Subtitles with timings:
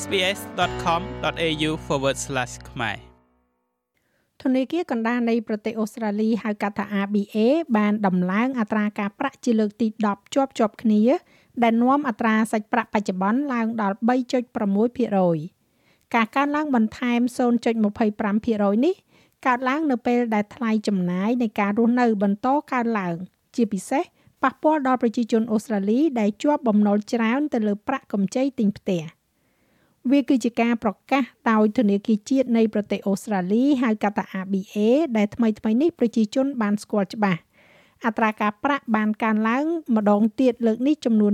[0.00, 1.70] sbs.com.au/
[2.70, 2.96] ខ្មែរ
[4.42, 7.36] ធនាគារកណ្ដាលនៃប្រទេសអូស្ត្រាលីហៅកាត់ថា ABA
[7.76, 11.02] បានដំឡើងអត្រាការប្រាក់ជាលើកទី10ជាប់ជាប់គ្នា
[11.62, 13.96] ដែលនាំអត្រាសាច់ប្រាក់បច្ចុប្បន្នឡើងដល់
[14.60, 17.20] 3.6%ការកើនឡើងបន្ថែម
[17.82, 18.94] 0.25%នេះ
[19.46, 23.16] កើតឡើងនៅពេលដែលថ្លៃចំណាយនៃការរស់នៅបន្តកើនឡើង
[23.56, 24.04] ជាពិសេស
[24.42, 29.02] ប៉ះពាល់ដល់ប្រជាជនអូស្ត្រាលីដែលជាប់បំណុលច្រើនទៅលើប្រាក់កម្ចីទិញផ្ទះ
[30.10, 34.76] វាគឺជាការប្រកាសដោយធនាគារជាតិនៃប្រទេសអូស្ត្រាលីហៅកាត់ថា ABA
[35.16, 37.40] ដែលថ្មីថ្មីនេះប្រជាជនបានស្គាល់ច្បាស់
[38.06, 39.64] អត្រាការប្រាក់បានកើនឡើង
[39.96, 41.32] ម្ដងទៀតលើកនេះចំនួន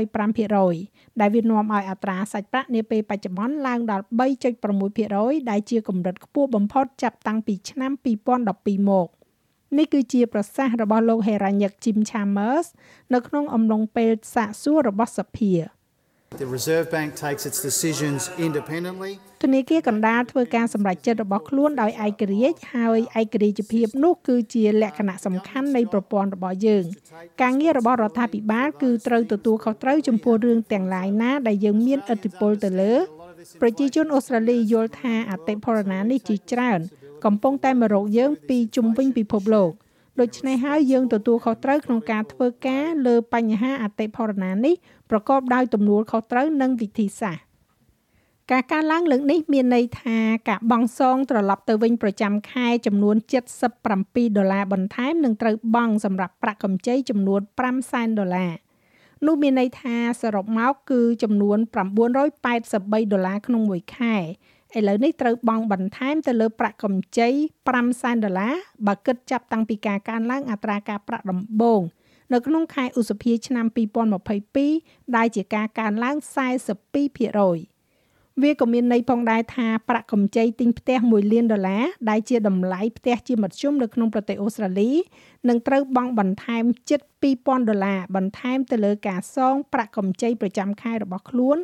[0.00, 4.04] 0.25%ដែលវានាំឲ្យអត្រាសាច់ប្រាក់នាពេលបច្ចុប្បន្នឡើងដល់
[4.76, 7.92] 3.6%ដែលជាកម្រិតខ្ពស់បំផុតចាប់តាំងពីឆ្នាំ
[8.40, 9.08] 2012មក
[9.78, 12.66] នេះគឺជាប្រសាសន៍របស់លោកហេរ៉ាញឹក Jim Chalmers
[13.14, 15.52] នៅក្នុងអំឡុងពេលសាកសួររបស់សភា
[16.38, 19.12] The Reserve Bank takes its decisions independently.
[19.42, 26.84] ធនាគារកណ្ដាលធ្វើការសម្រេចចិត្តរបស់ខ្លួនដោយឯករាជ្យហើយឯករាជ្យភាពនោះគឺជាលក្ខណៈសំខាន់នៃប្រព័ន្ធរបស់យើង
[27.42, 32.94] ការងាររបស់រដ្ឋាភិបាលគឺត្រូវទទួលខុសត្រូវចំពោះរឿងទាំងឡាយណាដែលយើងមានឥទ្ធិពលទៅលើ
[33.60, 36.80] ប្រជាជនអូស្ត្រាលីយល់ថាអតិផរណានេះជាច្រើន
[37.24, 39.72] កំពុងតែមករកយើងពីជុំវិញពិភពលោក
[40.18, 44.74] ដូច្នេះហើយយើងទទួលខុសត្រូវក្នុងការធ្វើការលើបញ្ហាអតិផរណានេះ
[45.10, 47.50] ប្រកបដោយទំនួលខុសត្រូវនិងវិធីសាស្ត្រ
[48.50, 53.16] ការកើនឡើងលើកនេះមានន័យថាការបង់សងត្រឡប់ទៅវិញប្រចាំខែចំនួន
[53.76, 58.52] 77ដុល្លារបន្ថែមនឹងត្រូវបង់សម្រាប់ប្រាក់កម្ចីចំនួន5សែនដុល្លារ
[59.26, 61.58] នោះមានន័យថាសរុបមកគឺចំនួន
[62.34, 64.16] 983ដុល្លារក្នុងមួយខែ
[64.78, 67.28] ឥឡូវនេះត្រូវបង់បន្ថែមទៅលើប្រាក់កម្ចី
[67.66, 68.54] 5សែនដុល្លារ
[68.86, 71.80] បើគិតចាប់តាំងពីការកើនឡើងអត្រាការប្រាក់ដំបូង
[72.32, 73.66] នៅក្នុងខែឧសភាឆ្នាំ
[74.40, 76.16] 2022ដែលជាការកើនឡើង
[77.68, 77.80] 42%
[78.42, 84.90] វាក៏មានន័យផងដែរថាប្រាក់កម្ចីទិញផ្ទះ1លានដុល្លារដែលជាតម្លៃផ្ទះជាមធ្យមនៅក្នុងប្រទេសអូស្ត្រាលី
[85.48, 87.00] នឹងត្រូវបង់បន្ថែមជិត
[87.34, 91.58] 2000ដុល្លារបន្ថែមទៅលើការសងប្រាក់កម្ចីប្រចាំខែរបស់ខ្លួន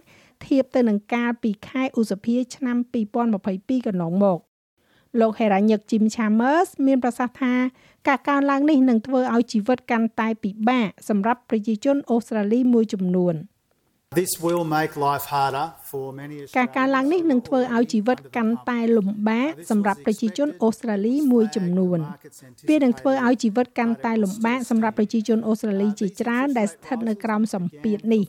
[0.46, 2.76] ធៀបទៅនឹងកាលពីខែឧសភាឆ្នាំ
[3.32, 4.38] 2022កន្លងមក
[5.20, 7.54] លោកហេរ៉ាញឹក Jim Chambers មានប្រសាសន៍ថា
[8.08, 13.36] ការកើនឡើងនេះនឹងធ្វើឲ្យជីវិតកាន់តែពិបាកសម្រាប់ប្រជាជនអូស្ត្រាលីមួយចំនួន
[14.20, 21.98] This will make life harder for many ការកើនឡើងនេះនឹងធ្វើឲ្យជីវិតកាន់តែលំបាកសម្រាប់ប្រជាជនអូស្ត្រាលីមួយចំនួន
[22.68, 28.24] វានឹងធ្វើឲ្យជីវិតកាន់តែលំបាកសម្រាប់ប្រជាជនអូស្ត្រាលីជាច្រើនដែលស្ថិតនៅក្រោមសម្ពាធនេះ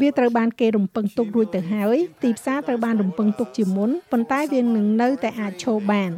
[0.00, 6.10] វាត្រូវបានគេរំពឹងទុករួចទៅហើយទីផ្សារត្រូវបានរំពឹងទុកជាមុនប៉ុន្តែវានឹងនៅតែអាចឈរបាន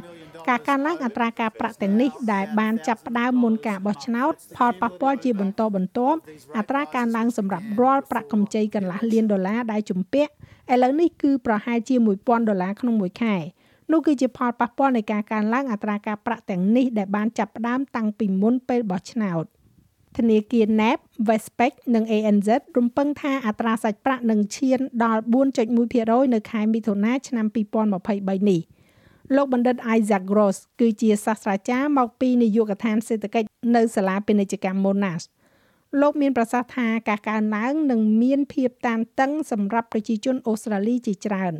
[0.49, 6.19] ការកើនឡើងអត្រាការប្រាក់ទាំងនេះដែលបានចាប់ផ្ដើមមុនការបោះឆ្នោតផលប៉ះពាល់ជាបន្តបន្ទាប់
[6.57, 10.31] អត្រាកើនឡើងសម្រាប់រាល់ប្រាក់កម្ចីកន្លះលានដុល្លារដែលជំពាក់
[10.73, 13.37] ឥឡូវនេះគឺប្រហែលជា1000ដុល្លារក្នុងមួយខែ
[13.93, 19.45] នោះគឺជាផលប៉ះពាល់នៃការកើនឡើងអត្រាការប្រាក់ទាំងនេះដែលបានចាប់ផ្ដើមតាំងពីមុនពេលបោះឆ្នោត
[20.19, 20.99] ធនាគារ NAB,
[21.29, 22.49] Westpac និង ANZ
[22.79, 25.23] រំពឹងថាអត្រាសាច់ប្រាក់នឹងឈានដល់
[25.77, 27.47] 4.1%នៅខែមិថុនាឆ្នាំ
[27.93, 28.61] 2023នេះ
[29.37, 35.25] លោកបណ្ឌិត Isaac Gross គឺជាសាស្ត្រាចារ្យមកពីនាយកដ្ឋានសេដ្ឋកិច្ចនៅសាលាពាណិជ្ជកម្ម Monash
[36.01, 41.55] លោកមានប្រសាសន៍ថាការកើនឡើងនឹងមានភាពតានតឹងសម្រាប់ប្រជាជនអូស្ត្រាលីជាច្រើន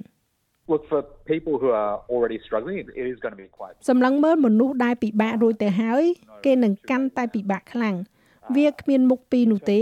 [0.73, 1.01] Look for
[1.33, 6.05] people who are already struggling it is going to be quite សម្លឹងមើលមនុស្សដែលពិបាករួចទៅហើយ
[6.45, 7.97] គេនឹងកាន់តែពិបាកខ្លាំង
[8.57, 9.81] វាគ្មានមុខពីរនោះទេ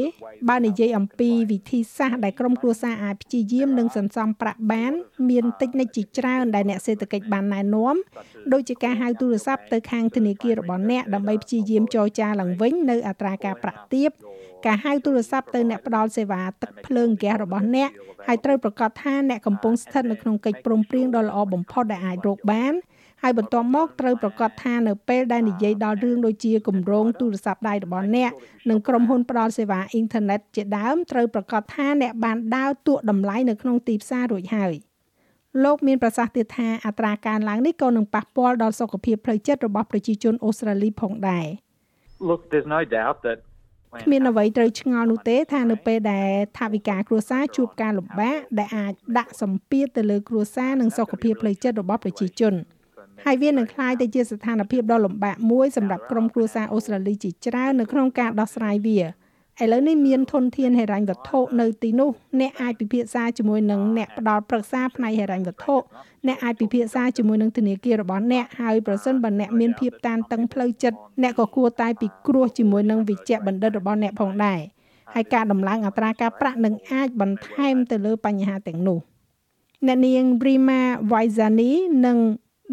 [0.49, 4.93] បើនិយាយអំពីវិធីសាស្ត្រដែលក្រុមគ្រួសារអាចព្យាយាមនិងសន្សំប្រាក់បាន
[5.31, 7.95] មានតិចនិចជាច្រើនដែលអ្នកសេដ្ឋកិច្ចបានណែនាំ
[8.53, 14.11] ដូចជាការហៅទូរស័ព្ទទៅខាងធនាគាររបស់អ្នកដើម្បីព្យាយាមចរចាឡើងវិញនៅអត្រាការប្រាក់ទាប
[14.67, 17.91] ការហៅទូរស័ព្ទទៅអ្នកផ្ដល់សេវាទឹកភ្លើងហ្គាសរបស់អ្នក
[18.27, 22.75] ហើយត្រូវប្រកាសថាអ្នកកំពុងស្ថិតនៅក្នុងកិច្ចព្រមព្រៀងដ៏ល្អបំផុតដែលអាចរកបាន
[23.23, 28.31] ហើយបន្ទាប់មកត្រូវប្រកាសថានៅពេលដែលនិយាយដល់រឿងដូចជាគម្រោងទូរស័ព្ទដៃរបស់អ្នក
[28.71, 34.75] និងក្រុមហ៊ុនផ្ដល់សេវាអ៊ីនធឺណិតជាដើមត្រូវប្រកាសថាអ្នកបានដើរតួតម្លៃនៅក្នុងទីផ្សាររួចហើយ
[35.65, 41.47] លោកមានប្រសាសន៍ទៀតថាអត្រាកើនឡើងនេះក៏នឹងប៉ះពាល់ដល់សុខភាពផ្លូវចិត្តរបស់ប្រជាជនអូស្ត្រាលីផងដែរ
[42.29, 43.39] Look there's no doubt that
[44.03, 52.55] គ្មានអ្វីត្រូវឆ្ងល់នោះទេថានៅពេលដែលថាវិការគ្រួសារជួបការលំបាកដែលអាចដាក់សម្ពាធទៅលើគ្រួសារនិងសុខភាពផ្លូវចិត្តរបស់ប្រជាជន។
[53.25, 62.11] ហើយវានឹងក្លាយទៅជាស្ថានភាពដ៏លំបាកមួយសម្រាប់ក្រុមគ្រួសារអូស្ត្រាលីជាច្រើននៅក្នុងការដោះស្រាយវាឥឡូវនេះមានធនធានហិរញ្ញវត្ថុនៅទីនោះ
[62.41, 65.77] អ្នកអាចពិភាក្សាជាមួយនឹងអ្នកផ្ដល់ប្រឹក្សាផ្នែកហិរញ្ញវត្ថុ
[66.27, 74.61] អ្នកអាចពិភាក្សាជាមួយនឹងធនាគាររបស់អ្នកហើយប្រសិនបើអ្នកមានភាពតានតឹងផ្លូវចិត្តអ្នកក៏គួរតែពិគ្រោះជាមួយនឹងវិជ្ជបណ្ឌិតរបស់អ្នកផងដែរ
[75.15, 79.01] ហើយការដំឡើងអត្រាការប្រាក់នឹងអាចបន្ថែមទៅលើបញ្ហាទាំងនោះ។
[79.87, 80.81] អ្នកនាង Brima
[81.13, 81.73] Waizani
[82.07, 82.19] និង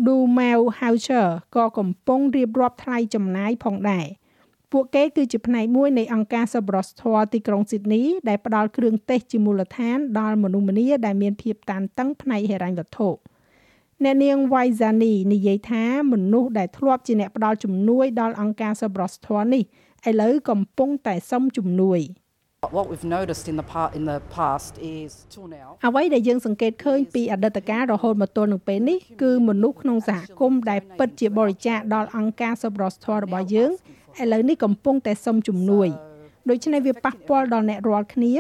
[0.06, 4.06] Dumel Haucher ក៏កំពុងរៀបរាប់ថ្លៃចំណាយផងដែរ
[4.72, 13.10] ពួកគេគឺជាផ្នែកមួយនៃអង្គការសប្បុរសធម៌ទីក្រុងស៊ីដនីដែលផ្ដល់គ្រឿងទេសជាមូលដ្ឋានដល់មនុស្សម្នាដែលមានភាពតានតឹងផ្នែកហិរញ្ញវត្ថុ
[14.04, 19.64] អ្នកនាង Waizani និយាយថាមនុស្សដែលធ្លាប់ជាអ្នកផ្ដល់ជំនួយដល់អង្គការសប្បុរសធម៌នេះ
[20.10, 22.00] ឥឡូវកំពុងតែសុំជំនួយ
[22.72, 33.72] What we've noticed in the part in the past is till now អ្វីដែលយើងសង្កេតឃើញពីអតីតកាលរហូតមកទល់នឹងពេលនេះគឺមនុស្សក្នុងសហគមន៍ដែលពិតជាបរិច្ចាគដល់អង្គការសប្បុរសធម៌របស់យើង
[34.22, 35.88] ឥឡូវនេះកំពុងតែសុំជំនួយ
[36.50, 38.34] ដូច្នេះវាប៉ះពាល់ដល់អ្នករាល់គ្នា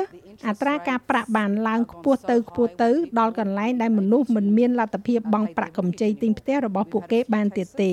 [0.48, 7.92] អត្រាការប្រាក់បានឡើងខ្ពស់ទៅខ្ពស់ទៅដល់កន្លែងដែលមនុស្សមិនមានលទ្ធភាពបង់ប្រាក់កម្ចីទិញផ្ទះរបស់ពួកគេបានទៀតទេ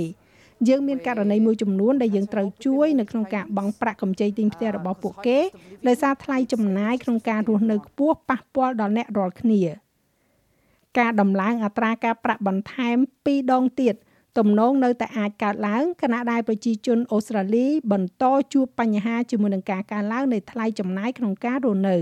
[0.69, 5.39] យើងមានករណីមួយចំនួនដែលយើងត្រូវជួយនៅក្នុងការបង់ប្រាក់កម្ចីទិញផ្ទះរបស់ពួកគេ
[5.87, 9.63] ដោយសារថ្លៃចំណាយក្នុងការរស់នៅខ្ពស់ប៉ះពាល់ដល់អ្នករាល់គ្នា
[10.99, 12.97] ការដំឡើងអត្រាការប្រាក់បន្ថែម
[13.27, 13.95] 2ដងទៀត
[14.39, 21.97] ទំនងនៅតែអាចកើតឡើងខណៈដែលប្រជាជនអូស្ត្រាលីបន្តជួបបញ្ហាជាមួយនឹងការកើនឡើងនៃថ្លៃចំណាយក្នុងការរស់នៅ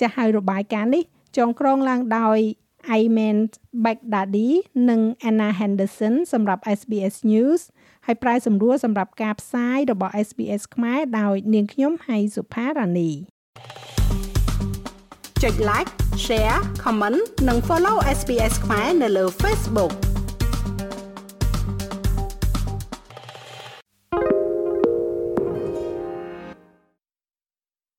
[0.00, 1.04] ចាស់ហើយរបាយការណ៍នេះ
[1.38, 2.38] ចងក្រងឡើងដោយ
[2.96, 3.38] Ayman
[3.84, 4.50] Baghdadi
[4.88, 7.60] និង Anna Henderson សម្រាប់ SBS News
[8.06, 13.10] ហើយប្រាយសម្រួលសម្រាប់ការផ្សាយរបស់ SBS ខ្មែរដោយនាងខ្ញុំហៃសុផារ៉ានី
[15.42, 15.90] ចុច like
[16.24, 19.92] share comment និង follow SBS ខ្មែរនៅលើ Facebook